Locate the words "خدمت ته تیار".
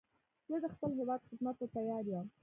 1.29-2.05